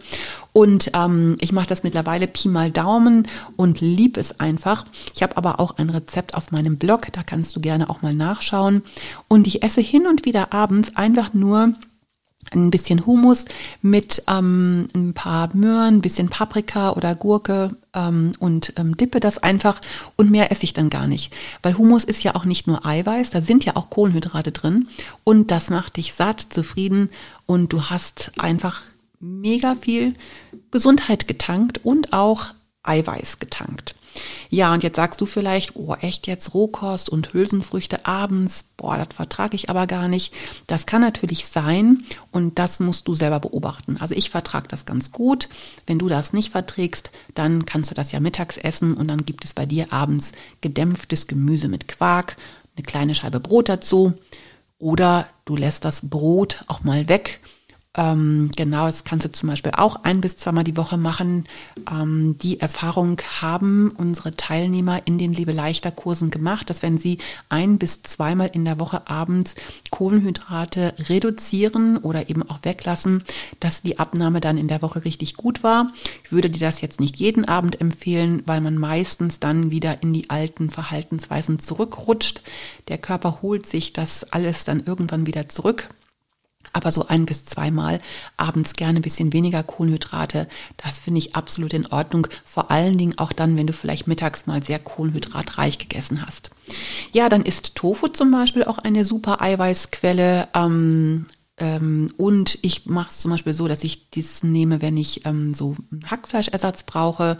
[0.52, 4.86] Und ähm, ich mache das mittlerweile Pi mal Daumen und lieb es einfach.
[5.14, 8.14] Ich habe aber auch ein Rezept auf meinem Blog, da kannst du gerne auch mal
[8.14, 8.82] nachschauen.
[9.28, 11.74] Und ich esse hin und wieder abends einfach nur
[12.52, 13.44] ein bisschen Hummus
[13.82, 19.38] mit ähm, ein paar Möhren, ein bisschen Paprika oder Gurke ähm, und ähm, dippe das
[19.38, 19.80] einfach
[20.16, 21.32] und mehr esse ich dann gar nicht.
[21.62, 24.88] Weil Hummus ist ja auch nicht nur Eiweiß, da sind ja auch Kohlenhydrate drin
[25.24, 27.10] und das macht dich satt, zufrieden
[27.46, 28.82] und du hast einfach
[29.20, 30.14] mega viel
[30.70, 32.46] Gesundheit getankt und auch
[32.82, 33.94] Eiweiß getankt.
[34.50, 39.14] Ja, und jetzt sagst du vielleicht, oh, echt jetzt Rohkost und Hülsenfrüchte abends, boah, das
[39.14, 40.32] vertrage ich aber gar nicht.
[40.66, 43.96] Das kann natürlich sein und das musst du selber beobachten.
[43.98, 45.48] Also ich vertrage das ganz gut.
[45.86, 49.44] Wenn du das nicht verträgst, dann kannst du das ja mittags essen und dann gibt
[49.44, 52.36] es bei dir abends gedämpftes Gemüse mit Quark,
[52.76, 54.14] eine kleine Scheibe Brot dazu.
[54.78, 57.40] Oder du lässt das Brot auch mal weg
[57.96, 61.44] ähm, genau, das kannst du zum Beispiel auch ein bis zweimal die Woche machen.
[61.88, 67.18] Ähm, die Erfahrung haben unsere Teilnehmer in den Lebeleichter-Kursen gemacht, dass wenn sie
[67.50, 69.54] ein bis zweimal in der Woche abends
[69.90, 73.22] Kohlenhydrate reduzieren oder eben auch weglassen,
[73.60, 75.92] dass die Abnahme dann in der Woche richtig gut war.
[76.24, 80.12] Ich würde dir das jetzt nicht jeden Abend empfehlen, weil man meistens dann wieder in
[80.12, 82.42] die alten Verhaltensweisen zurückrutscht.
[82.88, 85.88] Der Körper holt sich das alles dann irgendwann wieder zurück
[86.74, 88.00] aber so ein bis zweimal
[88.36, 90.48] abends gerne ein bisschen weniger Kohlenhydrate.
[90.76, 92.26] Das finde ich absolut in Ordnung.
[92.44, 96.50] Vor allen Dingen auch dann, wenn du vielleicht mittags mal sehr kohlenhydratreich gegessen hast.
[97.12, 100.48] Ja, dann ist Tofu zum Beispiel auch eine super Eiweißquelle.
[100.54, 105.24] Ähm, ähm, und ich mache es zum Beispiel so, dass ich dies nehme, wenn ich
[105.24, 105.76] ähm, so
[106.10, 107.38] Hackfleischersatz brauche.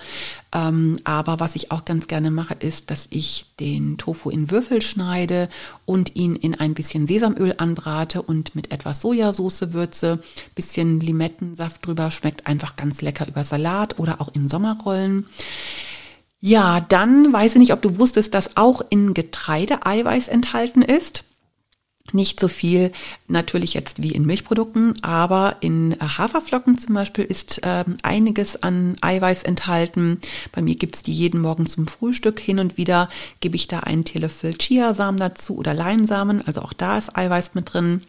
[0.53, 4.83] Ähm, aber was ich auch ganz gerne mache, ist, dass ich den Tofu in Würfel
[4.83, 5.49] schneide
[5.85, 10.23] und ihn in ein bisschen Sesamöl anbrate und mit etwas Sojasauce würze.
[10.55, 15.27] Bisschen Limettensaft drüber, schmeckt einfach ganz lecker über Salat oder auch in Sommerrollen.
[16.39, 21.25] Ja, dann weiß ich nicht, ob du wusstest, dass auch in Getreide Eiweiß enthalten ist.
[22.13, 22.93] Nicht so viel
[23.29, 29.43] natürlich jetzt wie in Milchprodukten, aber in Haferflocken zum Beispiel ist ähm, einiges an Eiweiß
[29.45, 30.21] enthalten.
[30.53, 32.39] Bei mir gibt's die jeden Morgen zum Frühstück.
[32.39, 33.09] Hin und wieder
[33.41, 36.47] gebe ich da einen Teelöffel Chiasamen dazu oder Leinsamen.
[36.47, 38.03] Also auch da ist Eiweiß mit drin.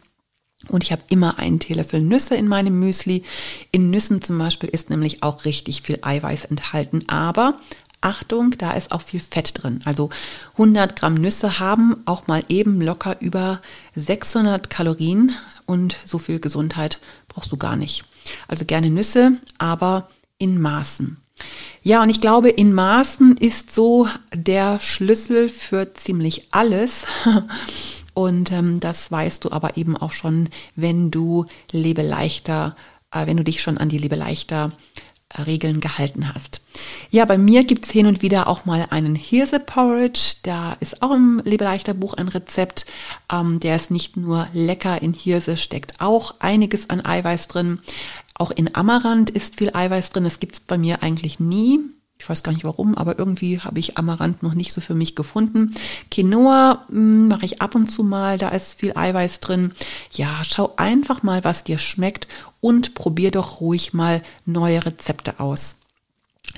[0.68, 3.24] Und ich habe immer einen Teelöffel Nüsse in meinem Müsli.
[3.72, 7.58] In Nüssen zum Beispiel ist nämlich auch richtig viel Eiweiß enthalten, aber
[8.06, 9.80] Achtung, da ist auch viel Fett drin.
[9.84, 10.10] Also
[10.52, 13.60] 100 Gramm Nüsse haben auch mal eben locker über
[13.96, 15.34] 600 Kalorien
[15.66, 18.04] und so viel Gesundheit brauchst du gar nicht.
[18.46, 21.16] Also gerne Nüsse, aber in Maßen.
[21.82, 27.06] Ja, und ich glaube, in Maßen ist so der Schlüssel für ziemlich alles.
[28.14, 32.74] Und ähm, das weißt du aber eben auch schon, wenn du Lebe leichter,
[33.12, 34.72] äh, wenn du dich schon an die Lebe leichter
[35.42, 36.60] Regeln gehalten hast.
[37.10, 40.36] Ja, bei mir gibt es hin und wieder auch mal einen Hirse-Porridge.
[40.42, 42.86] Da ist auch im Lebeleichter Buch ein Rezept.
[43.32, 47.80] Ähm, der ist nicht nur lecker, in Hirse steckt auch einiges an Eiweiß drin.
[48.34, 50.24] Auch in Amaranth ist viel Eiweiß drin.
[50.24, 51.80] Das gibt es bei mir eigentlich nie.
[52.18, 55.14] Ich weiß gar nicht warum, aber irgendwie habe ich Amaranth noch nicht so für mich
[55.14, 55.72] gefunden.
[56.10, 59.72] Quinoa hm, mache ich ab und zu mal, da ist viel Eiweiß drin.
[60.12, 62.26] Ja, schau einfach mal, was dir schmeckt
[62.60, 65.76] und probier doch ruhig mal neue Rezepte aus.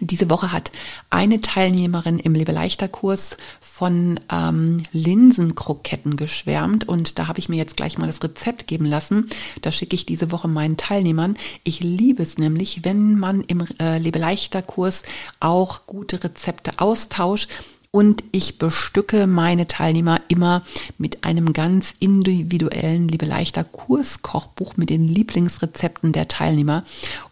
[0.00, 0.70] Diese Woche hat
[1.10, 7.98] eine Teilnehmerin im Lebeleichter-Kurs von ähm, Linsenkroketten geschwärmt und da habe ich mir jetzt gleich
[7.98, 9.28] mal das Rezept geben lassen.
[9.62, 11.36] Da schicke ich diese Woche meinen Teilnehmern.
[11.64, 15.02] Ich liebe es nämlich, wenn man im äh, Lebeleichter-Kurs
[15.40, 17.48] auch gute Rezepte austauscht
[17.90, 20.62] und ich bestücke meine Teilnehmer immer
[20.98, 26.84] mit einem ganz individuellen, liebe leichter Kurskochbuch mit den Lieblingsrezepten der Teilnehmer.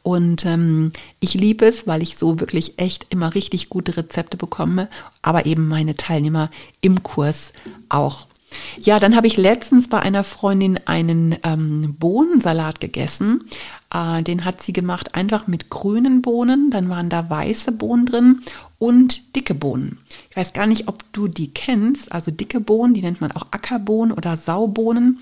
[0.02, 4.88] Und ähm, ich liebe es, weil ich so wirklich echt immer richtig gute Rezepte bekomme,
[5.20, 7.52] aber eben meine Teilnehmer im Kurs
[7.90, 8.26] auch.
[8.78, 13.44] Ja, dann habe ich letztens bei einer Freundin einen ähm, Bohnensalat gegessen.
[13.92, 16.70] Äh, den hat sie gemacht einfach mit grünen Bohnen.
[16.70, 18.42] Dann waren da weiße Bohnen drin
[18.78, 19.98] und dicke Bohnen.
[20.30, 22.12] Ich weiß gar nicht, ob du die kennst.
[22.12, 25.20] Also dicke Bohnen, die nennt man auch Ackerbohnen oder Saubohnen.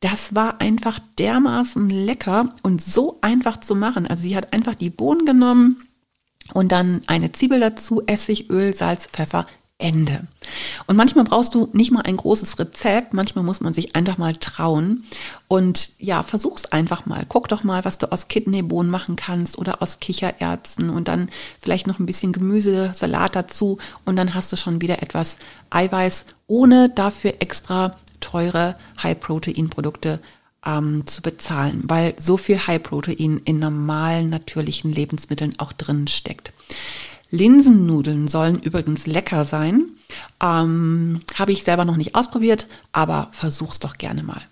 [0.00, 4.06] Das war einfach dermaßen lecker und so einfach zu machen.
[4.06, 5.82] Also sie hat einfach die Bohnen genommen
[6.54, 9.46] und dann eine Zwiebel dazu, Essig, Öl, Salz, Pfeffer,
[9.78, 10.26] Ende.
[10.88, 14.34] Und manchmal brauchst du nicht mal ein großes Rezept, manchmal muss man sich einfach mal
[14.34, 15.04] trauen.
[15.46, 17.24] Und ja, versuch's einfach mal.
[17.28, 21.86] Guck doch mal, was du aus Kidneybohnen machen kannst oder aus Kichererbsen und dann vielleicht
[21.86, 25.36] noch ein bisschen Gemüse, Salat dazu und dann hast du schon wieder etwas
[25.70, 30.18] Eiweiß, ohne dafür extra teure High-Protein-Produkte
[30.66, 36.52] ähm, zu bezahlen, weil so viel High-Protein in normalen, natürlichen Lebensmitteln auch drin steckt.
[37.30, 39.84] Linsennudeln sollen übrigens lecker sein.
[40.42, 44.42] Ähm, Habe ich selber noch nicht ausprobiert, aber versuch's doch gerne mal.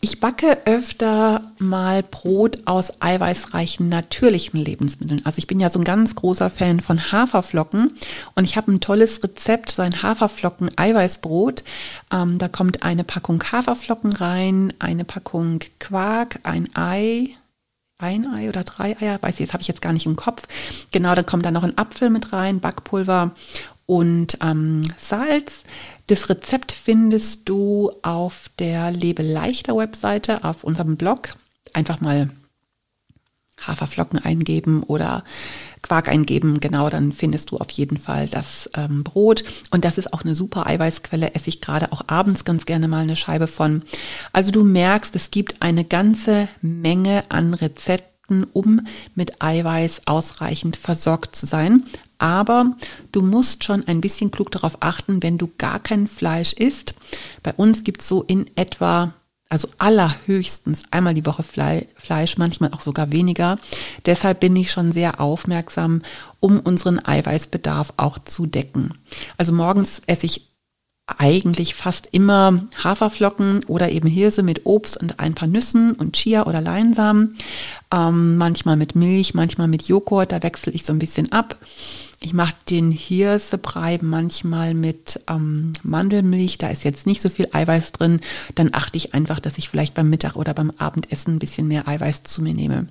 [0.00, 5.22] Ich backe öfter mal Brot aus eiweißreichen natürlichen Lebensmitteln.
[5.24, 7.92] Also ich bin ja so ein ganz großer Fan von Haferflocken
[8.34, 11.64] und ich habe ein tolles Rezept, so ein Haferflocken-Eiweißbrot.
[12.12, 17.30] Ähm, da kommt eine Packung Haferflocken rein, eine Packung Quark, ein Ei,
[17.98, 20.42] ein Ei oder drei Eier, weiß ich, jetzt habe ich jetzt gar nicht im Kopf.
[20.92, 23.32] Genau, da kommt dann noch ein Apfel mit rein, Backpulver
[23.86, 25.64] und ähm, Salz.
[26.08, 31.34] Das Rezept findest du auf der Lebe leichter Webseite, auf unserem Blog.
[31.72, 32.30] Einfach mal
[33.60, 35.24] Haferflocken eingeben oder
[35.86, 39.44] Quark eingeben, genau, dann findest du auf jeden Fall das ähm, Brot.
[39.70, 43.02] Und das ist auch eine super Eiweißquelle, esse ich gerade auch abends ganz gerne mal
[43.02, 43.82] eine Scheibe von.
[44.32, 48.80] Also du merkst, es gibt eine ganze Menge an Rezepten, um
[49.14, 51.84] mit Eiweiß ausreichend versorgt zu sein.
[52.18, 52.74] Aber
[53.12, 56.94] du musst schon ein bisschen klug darauf achten, wenn du gar kein Fleisch isst.
[57.42, 59.12] Bei uns gibt es so in etwa
[59.48, 63.58] also allerhöchstens einmal die Woche Fleisch, manchmal auch sogar weniger.
[64.04, 66.02] Deshalb bin ich schon sehr aufmerksam,
[66.40, 68.94] um unseren Eiweißbedarf auch zu decken.
[69.36, 70.42] Also morgens esse ich
[71.06, 76.46] eigentlich fast immer Haferflocken oder eben Hirse mit Obst und ein paar Nüssen und Chia
[76.46, 77.36] oder Leinsamen.
[77.94, 81.56] Ähm, manchmal mit Milch, manchmal mit Joghurt, da wechsle ich so ein bisschen ab.
[82.20, 86.58] Ich mache den Hirsebrei manchmal mit ähm, Mandelmilch.
[86.58, 88.20] Da ist jetzt nicht so viel Eiweiß drin.
[88.54, 91.86] Dann achte ich einfach, dass ich vielleicht beim Mittag oder beim Abendessen ein bisschen mehr
[91.86, 92.88] Eiweiß zu mir nehme.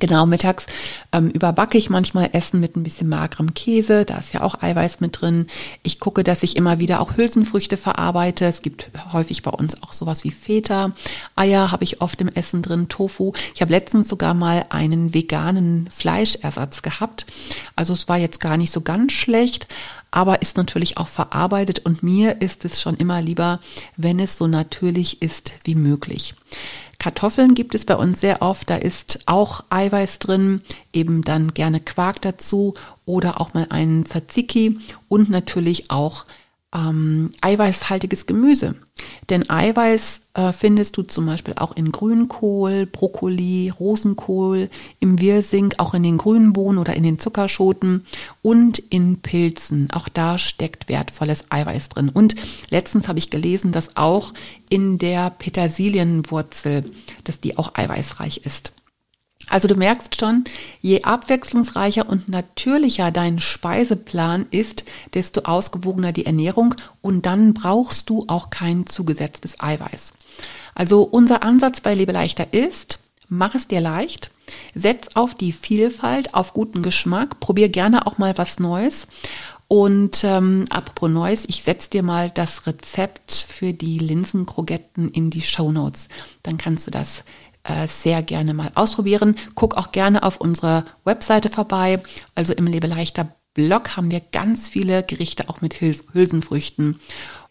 [0.00, 0.66] Genau, mittags
[1.12, 4.04] ähm, überbacke ich manchmal Essen mit ein bisschen magerem Käse.
[4.04, 5.46] Da ist ja auch Eiweiß mit drin.
[5.84, 8.44] Ich gucke, dass ich immer wieder auch Hülsenfrüchte verarbeite.
[8.44, 10.92] Es gibt häufig bei uns auch sowas wie Feta.
[11.36, 13.32] Eier habe ich oft im Essen drin, Tofu.
[13.54, 17.26] Ich habe letztens sogar mal einen veganen Fleischersatz gehabt.
[17.76, 19.68] Also es war jetzt gar nicht so ganz schlecht,
[20.14, 23.58] aber ist natürlich auch verarbeitet und mir ist es schon immer lieber,
[23.96, 26.34] wenn es so natürlich ist wie möglich.
[27.00, 31.80] Kartoffeln gibt es bei uns sehr oft, da ist auch Eiweiß drin, eben dann gerne
[31.80, 32.74] Quark dazu
[33.04, 36.26] oder auch mal einen Tzatziki und natürlich auch
[36.72, 38.76] ähm, eiweißhaltiges Gemüse.
[39.30, 44.68] Denn Eiweiß äh, findest du zum Beispiel auch in Grünkohl, Brokkoli, Rosenkohl,
[45.00, 48.04] im Wirsing, auch in den grünen Bohnen oder in den Zuckerschoten
[48.42, 49.88] und in Pilzen.
[49.92, 52.10] Auch da steckt wertvolles Eiweiß drin.
[52.10, 52.34] Und
[52.70, 54.34] letztens habe ich gelesen, dass auch
[54.68, 56.84] in der Petersilienwurzel,
[57.24, 58.73] dass die auch eiweißreich ist.
[59.48, 60.44] Also du merkst schon,
[60.80, 68.24] je abwechslungsreicher und natürlicher dein Speiseplan ist, desto ausgewogener die Ernährung und dann brauchst du
[68.26, 70.12] auch kein zugesetztes Eiweiß.
[70.74, 74.30] Also unser Ansatz bei Lebe leichter ist, mach es dir leicht,
[74.74, 79.06] setz auf die Vielfalt, auf guten Geschmack, probier gerne auch mal was Neues.
[79.66, 85.40] Und ähm, apropos Neues, ich setze dir mal das Rezept für die Linsenkrogetten in die
[85.40, 86.08] Show Notes.
[86.42, 87.24] Dann kannst du das
[87.64, 89.36] äh, sehr gerne mal ausprobieren.
[89.54, 92.00] Guck auch gerne auf unserer Webseite vorbei,
[92.34, 96.98] also im Lebeleichter Blog haben wir ganz viele Gerichte auch mit Hülsenfrüchten.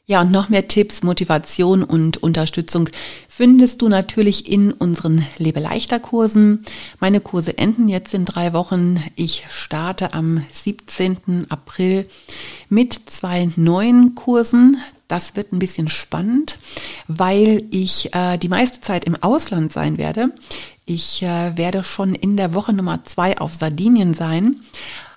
[0.05, 2.89] Ja, und noch mehr Tipps, Motivation und Unterstützung
[3.29, 6.65] findest du natürlich in unseren Lebeleichter Kursen.
[6.99, 9.01] Meine Kurse enden jetzt in drei Wochen.
[9.15, 11.47] Ich starte am 17.
[11.49, 12.05] April
[12.67, 14.75] mit zwei neuen Kursen.
[15.13, 16.57] Das wird ein bisschen spannend,
[17.07, 20.31] weil ich äh, die meiste Zeit im Ausland sein werde.
[20.87, 24.55] Ich äh, werde schon in der Woche Nummer zwei auf Sardinien sein.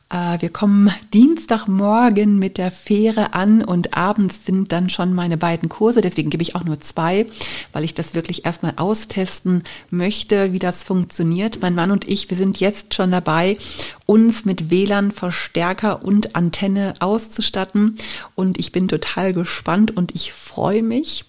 [0.09, 5.69] Äh, wir kommen Dienstagmorgen mit der Fähre an und abends sind dann schon meine beiden
[5.69, 6.01] Kurse.
[6.01, 7.27] Deswegen gebe ich auch nur zwei,
[7.73, 11.61] weil ich das wirklich erstmal austesten möchte, wie das funktioniert.
[11.61, 13.59] Mein Mann und ich, wir sind jetzt schon dabei,
[14.07, 17.99] uns mit WLAN, Verstärker und Antenne auszustatten.
[18.37, 21.25] Und ich bin total gespannt und ich freue mich.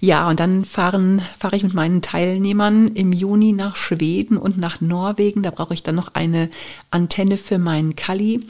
[0.00, 4.80] Ja, und dann fahren, fahre ich mit meinen Teilnehmern im Juni nach Schweden und nach
[4.80, 5.42] Norwegen.
[5.42, 6.50] Da brauche ich dann noch eine
[6.90, 8.46] Antenne für meinen Kali.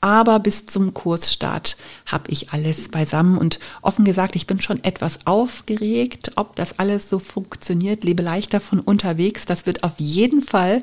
[0.00, 5.20] Aber bis zum Kursstart habe ich alles beisammen und offen gesagt, ich bin schon etwas
[5.26, 8.02] aufgeregt, ob das alles so funktioniert.
[8.02, 9.46] Lebe leichter von unterwegs.
[9.46, 10.82] Das wird auf jeden Fall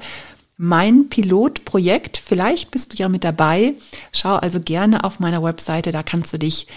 [0.55, 2.21] mein Pilotprojekt.
[2.23, 3.73] Vielleicht bist du ja mit dabei.
[4.11, 6.67] Schau also gerne auf meiner Webseite, da kannst du dich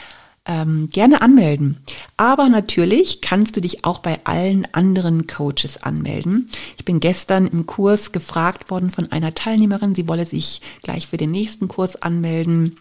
[0.44, 1.82] ähm, gerne anmelden.
[2.16, 6.50] Aber natürlich kannst du dich auch bei allen anderen Coaches anmelden.
[6.76, 11.16] Ich bin gestern im Kurs gefragt worden von einer Teilnehmerin, sie wolle sich gleich für
[11.16, 12.76] den nächsten Kurs anmelden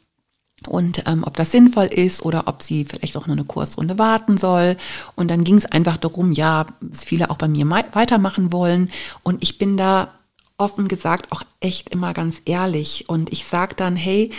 [0.68, 4.38] und ähm, ob das sinnvoll ist oder ob sie vielleicht auch nur eine Kursrunde warten
[4.38, 4.78] soll.
[5.16, 8.92] Und dann ging es einfach darum, ja, dass viele auch bei mir weitermachen wollen.
[9.24, 10.14] Und ich bin da
[10.58, 13.10] offen gesagt auch echt immer ganz ehrlich.
[13.10, 14.32] Und ich sage dann, hey,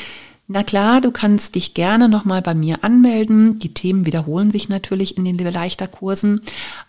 [0.48, 3.59] na klar, du kannst dich gerne nochmal bei mir anmelden.
[3.59, 6.42] Die Themen wiederholen sich natürlich in den leichter Kursen,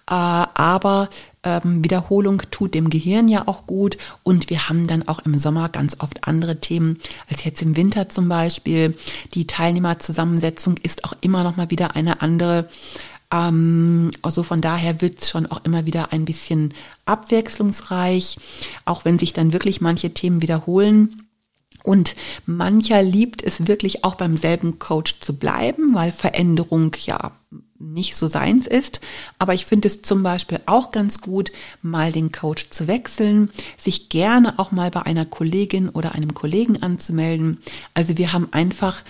[0.08, 1.10] äh, aber
[1.44, 5.70] ähm, Wiederholung tut dem Gehirn ja auch gut und wir haben dann auch im Sommer
[5.70, 8.98] ganz oft andere Themen als jetzt im Winter zum Beispiel.
[9.34, 12.70] Die Teilnehmerzusammensetzung ist auch immer nochmal wieder eine andere.
[13.32, 16.74] Ähm, also von daher wird es schon auch immer wieder ein bisschen
[17.06, 18.38] abwechslungsreich,
[18.86, 21.23] auch wenn sich dann wirklich manche Themen wiederholen.
[21.84, 27.32] Und mancher liebt es wirklich auch beim selben Coach zu bleiben, weil Veränderung ja
[27.80, 29.02] nicht so seins ist.
[29.40, 33.50] Aber ich finde es zum Beispiel auch ganz gut, mal den Coach zu wechseln,
[33.82, 37.60] sich gerne auch mal bei einer Kollegin oder einem Kollegen anzumelden.
[37.94, 39.04] Also wir haben einfach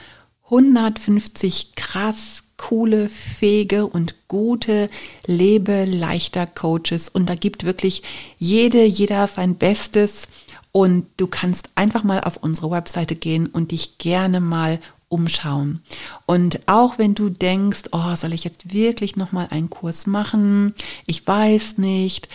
[0.46, 4.90] 150 krass coole, fähige und gute
[5.26, 8.04] Lebe leichter Coaches und da gibt wirklich
[8.40, 10.28] jede, jeder sein Bestes
[10.74, 15.84] und du kannst einfach mal auf unsere Webseite gehen und dich gerne mal umschauen.
[16.26, 20.74] Und auch wenn du denkst, oh, soll ich jetzt wirklich noch mal einen Kurs machen?
[21.06, 22.28] Ich weiß nicht.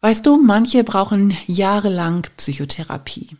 [0.00, 3.36] Weißt du, manche brauchen jahrelang Psychotherapie.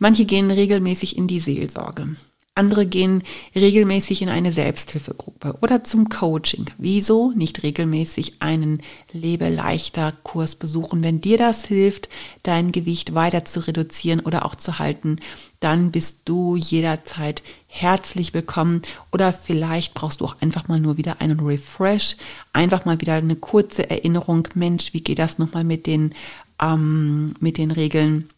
[0.00, 2.16] Manche gehen regelmäßig in die Seelsorge.
[2.58, 3.22] Andere gehen
[3.54, 6.66] regelmäßig in eine Selbsthilfegruppe oder zum Coaching.
[6.76, 11.02] Wieso nicht regelmäßig einen Lebe leichter Kurs besuchen?
[11.02, 12.08] Wenn dir das hilft,
[12.42, 15.16] dein Gewicht weiter zu reduzieren oder auch zu halten,
[15.60, 18.82] dann bist du jederzeit herzlich willkommen.
[19.12, 22.16] Oder vielleicht brauchst du auch einfach mal nur wieder einen Refresh,
[22.52, 24.48] einfach mal wieder eine kurze Erinnerung.
[24.54, 26.12] Mensch, wie geht das nochmal mit den,
[26.60, 28.28] ähm, mit den Regeln?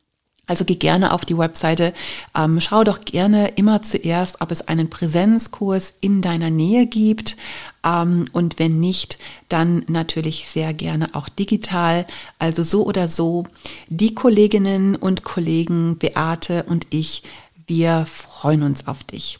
[0.50, 1.94] Also geh gerne auf die Webseite,
[2.36, 7.36] ähm, schau doch gerne immer zuerst, ob es einen Präsenzkurs in deiner Nähe gibt.
[7.84, 9.16] Ähm, und wenn nicht,
[9.48, 12.04] dann natürlich sehr gerne auch digital.
[12.40, 13.44] Also so oder so,
[13.90, 17.22] die Kolleginnen und Kollegen Beate und ich,
[17.68, 19.38] wir freuen uns auf dich.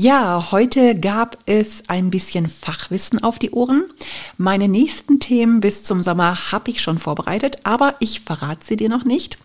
[0.00, 3.82] Ja, heute gab es ein bisschen Fachwissen auf die Ohren.
[4.36, 8.88] Meine nächsten Themen bis zum Sommer habe ich schon vorbereitet, aber ich verrate sie dir
[8.88, 9.38] noch nicht,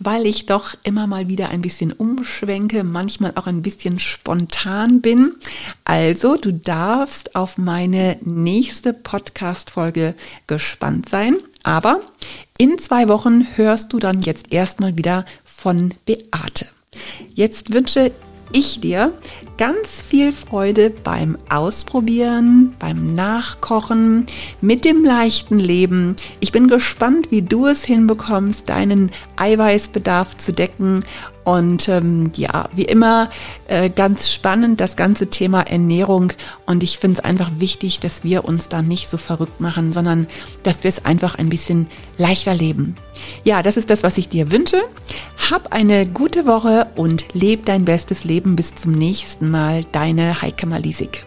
[0.00, 5.36] weil ich doch immer mal wieder ein bisschen umschwenke, manchmal auch ein bisschen spontan bin.
[5.84, 10.16] Also, du darfst auf meine nächste Podcast-Folge
[10.48, 11.36] gespannt sein.
[11.62, 12.00] Aber
[12.58, 16.66] in zwei Wochen hörst du dann jetzt erstmal wieder von Beate.
[17.36, 18.10] Jetzt wünsche
[18.52, 19.12] ich dir
[19.62, 24.26] ganz viel Freude beim Ausprobieren, beim Nachkochen,
[24.60, 26.16] mit dem leichten Leben.
[26.40, 31.04] Ich bin gespannt, wie du es hinbekommst, deinen Eiweißbedarf zu decken
[31.44, 33.30] und ähm, ja, wie immer
[33.66, 36.32] äh, ganz spannend das ganze Thema Ernährung.
[36.66, 40.26] Und ich finde es einfach wichtig, dass wir uns da nicht so verrückt machen, sondern
[40.62, 42.94] dass wir es einfach ein bisschen leichter leben.
[43.44, 44.80] Ja, das ist das, was ich dir wünsche.
[45.50, 48.54] Hab eine gute Woche und leb dein bestes Leben.
[48.54, 49.82] Bis zum nächsten Mal.
[49.90, 51.24] Deine Heike Malisik.